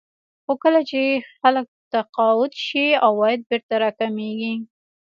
خو 0.43 0.53
کله 0.63 0.81
چې 0.89 1.01
خلک 1.41 1.65
تقاعد 1.93 2.51
شي 2.65 2.85
عواید 3.05 3.41
بېرته 3.49 3.73
راکمېږي 3.83 4.53